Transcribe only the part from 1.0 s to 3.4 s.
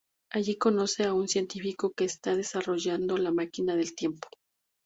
a un científico que está desarrollando la